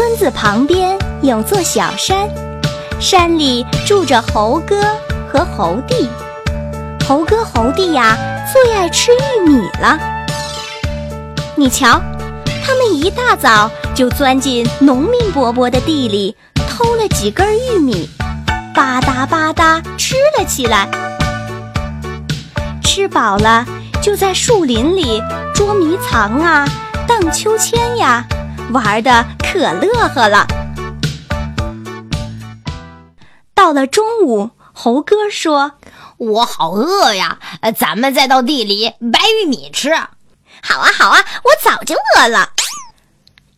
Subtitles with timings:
[0.00, 2.26] 村子旁边有座小山，
[2.98, 4.82] 山里住着猴哥
[5.30, 6.08] 和猴弟。
[7.06, 8.16] 猴哥猴弟呀，
[8.50, 9.98] 最爱吃玉米了。
[11.54, 12.00] 你瞧，
[12.64, 16.34] 他们一大早就钻进农民伯伯的地里，
[16.66, 18.08] 偷了几根玉米，
[18.74, 20.88] 吧嗒吧嗒吃了起来。
[22.82, 23.66] 吃饱了，
[24.00, 25.22] 就在树林里
[25.54, 26.66] 捉迷藏啊，
[27.06, 28.24] 荡秋千呀。
[28.72, 30.46] 玩的可乐呵了。
[33.54, 35.72] 到了中午，猴哥说
[36.16, 37.38] ：“我好饿呀，
[37.76, 39.92] 咱们再到地里掰玉米吃。
[40.62, 42.50] ”“好啊，好啊，我早就饿了。”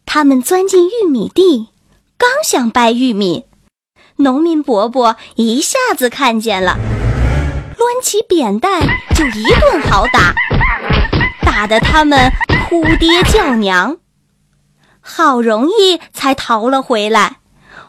[0.04, 1.68] 他们钻进玉米地，
[2.18, 3.46] 刚想掰玉米，
[4.16, 6.76] 农民伯伯一下子看见了，
[7.78, 8.82] 抡起扁担
[9.14, 10.34] 就一顿好打，
[11.40, 12.30] 打得他们
[12.68, 13.96] 哭爹叫娘。
[15.02, 17.40] 好容易才逃了回来，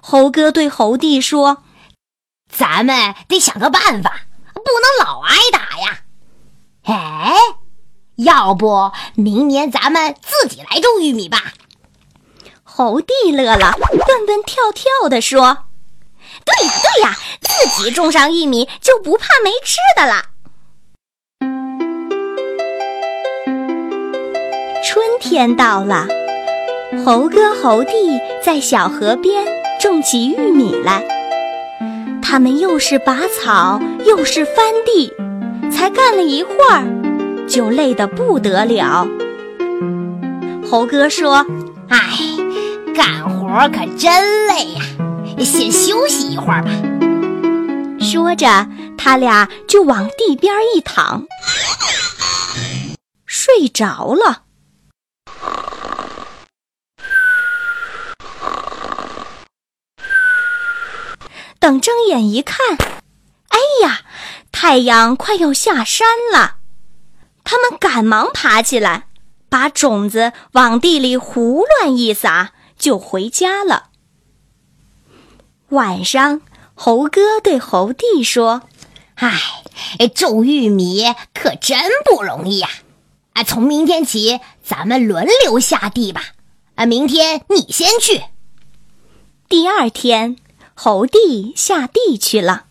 [0.01, 1.63] 猴哥对猴弟说
[2.51, 4.21] ：“咱们得想个办法，
[4.53, 5.99] 不能老挨打呀。
[6.85, 7.35] 哎，
[8.17, 11.53] 要不明年咱们自己来种玉米吧？”
[12.63, 15.65] 猴弟乐了，蹦蹦跳跳地说
[16.43, 20.25] ：“对呀对呀，自己种上玉米就不怕没吃的了。”
[24.83, 26.07] 春天到了。
[27.01, 29.45] 猴哥猴弟在小河边
[29.81, 31.05] 种起玉米来，
[32.21, 34.55] 他们又是拔草又是翻
[34.85, 35.11] 地，
[35.69, 36.85] 才干了一会儿，
[37.47, 39.07] 就累得不得了。
[40.69, 41.45] 猴哥说
[41.89, 41.99] ：“哎，
[42.95, 44.81] 干活可真累呀，
[45.43, 46.71] 先休息一会儿吧。”
[47.99, 48.67] 说着，
[48.97, 51.25] 他俩就往地边一躺，
[53.25, 54.43] 睡着了。
[61.63, 62.75] 等睁眼一看，
[63.47, 64.01] 哎呀，
[64.51, 66.57] 太阳快要下山了。
[67.45, 69.07] 他们赶忙爬起来，
[69.47, 73.91] 把种子往地里胡乱一撒，就回家了。
[75.69, 76.41] 晚上，
[76.73, 78.63] 猴哥对猴弟说
[79.15, 79.31] ：“哎，
[80.13, 82.67] 种玉米可真不容易呀！
[83.31, 86.25] 啊，从明天起，咱们轮流下地吧。
[86.75, 88.21] 啊，明天你先去。
[89.47, 90.35] 第二天。”
[90.73, 92.65] 猴弟下地去了，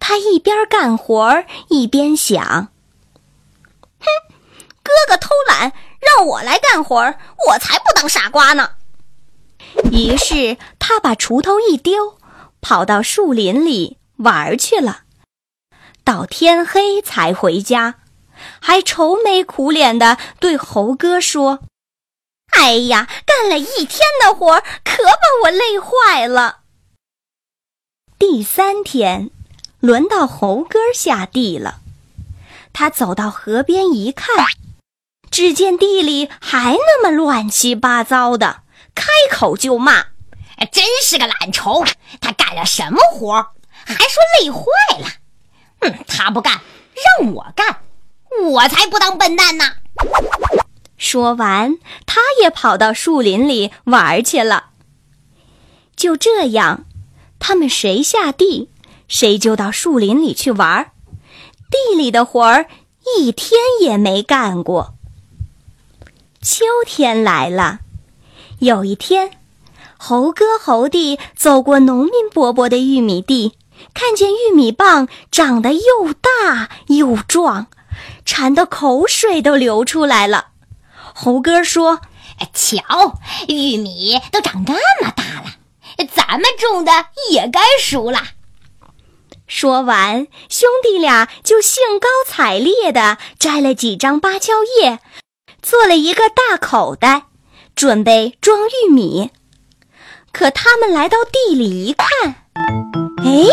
[0.00, 2.42] 他一边干活一边想
[3.98, 4.06] ：“哼，
[4.82, 7.14] 哥哥偷懒，让我来干活，
[7.48, 8.72] 我才不当傻瓜呢。”
[9.92, 12.18] 于是他把锄头一丢，
[12.60, 15.02] 跑到树林里玩去了。
[16.02, 17.96] 到天黑才回家，
[18.60, 21.60] 还愁眉苦脸的对猴哥说
[22.52, 26.60] ：“哎呀，干了一天的活，可把我累坏了。”
[28.18, 29.30] 第三天，
[29.78, 31.80] 轮到猴哥下地了。
[32.72, 34.46] 他走到河边一看，
[35.30, 38.62] 只见地里还那么乱七八糟的，
[38.94, 40.06] 开口就骂
[40.72, 41.86] ：“真是个懒虫！
[42.20, 43.48] 他干了什么活？
[43.84, 44.62] 还说累坏
[44.98, 45.08] 了？
[45.80, 46.60] 嗯，他不干，
[47.20, 47.80] 让我干，
[48.50, 49.64] 我才不当笨蛋呢！”
[50.96, 51.76] 说完，
[52.06, 54.70] 他也跑到树林里玩去了。
[55.94, 56.86] 就这样。
[57.48, 58.70] 他们谁下地，
[59.06, 60.90] 谁就到树林里去玩儿
[61.70, 62.66] 地里的活儿
[63.16, 64.94] 一天也没干过。
[66.42, 67.78] 秋天来了，
[68.58, 69.30] 有一天，
[69.96, 73.52] 猴哥猴弟走过农民伯伯的玉米地，
[73.94, 77.68] 看见玉米棒长得又大又壮，
[78.24, 80.48] 馋得口水都流出来了。
[81.14, 82.00] 猴哥说
[82.52, 85.52] ：“瞧，玉米都长那么大了。”
[86.04, 88.20] 咱们种的也该熟了。
[89.46, 94.98] 说完，兄弟俩就兴高采烈地摘了几张芭蕉叶，
[95.62, 97.26] 做了一个大口袋，
[97.76, 99.30] 准备装玉米。
[100.32, 102.34] 可他们来到地里一看，
[103.24, 103.46] 哎，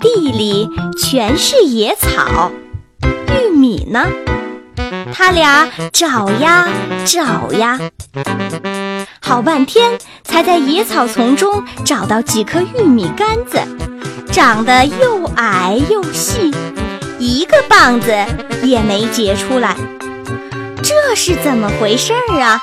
[0.00, 0.68] 地里
[0.98, 2.50] 全是野草，
[3.28, 4.06] 玉米呢？
[5.12, 6.68] 他俩找呀
[7.06, 7.78] 找呀。
[9.26, 13.58] 好半天才在野草丛中找到几颗玉米杆子，
[14.30, 16.54] 长得又矮又细，
[17.18, 18.14] 一个棒子
[18.62, 19.74] 也没结出来。
[20.82, 22.60] 这是怎么回事儿啊？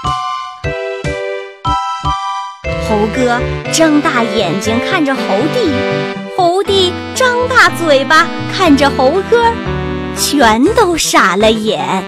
[2.88, 3.40] 猴哥
[3.74, 5.22] 睁大眼睛看着猴
[5.56, 5.72] 弟，
[6.38, 9.44] 猴弟张大嘴巴看着猴哥，
[10.16, 12.04] 全都傻了眼。